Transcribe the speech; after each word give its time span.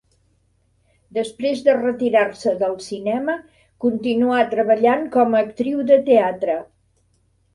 Després 1.17 1.59
de 1.65 1.73
retirar-se 1.81 2.53
del 2.63 2.73
cinema, 2.85 3.35
continuà 3.85 4.39
treballant 4.53 5.05
com 5.17 5.35
a 5.39 5.43
actriu 5.45 5.83
de 5.91 5.99
teatre. 6.11 6.57